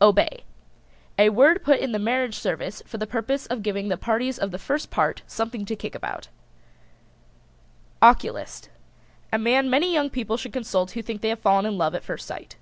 OBEY. 0.00 0.42
A 1.20 1.28
word 1.28 1.62
put 1.62 1.78
in 1.78 1.92
the 1.92 2.00
marriage 2.00 2.34
service 2.34 2.82
for 2.84 2.98
the 2.98 3.06
purpose 3.06 3.46
of 3.46 3.62
giving 3.62 3.86
the 3.86 3.96
parties 3.96 4.36
of 4.36 4.50
the 4.50 4.58
first 4.58 4.90
part 4.90 5.22
something 5.28 5.64
to 5.66 5.76
kick 5.76 5.94
about. 5.94 6.26
OCULIST. 8.02 8.70
A 9.32 9.38
man 9.38 9.70
many 9.70 9.92
young 9.92 10.10
people 10.10 10.36
should 10.36 10.52
consult 10.52 10.90
who 10.90 11.02
think 11.02 11.20
they 11.20 11.28
have 11.28 11.38
fallen 11.38 11.64
in 11.64 11.78
love 11.78 11.94
at 11.94 12.02
first 12.02 12.26
sight. 12.26 12.56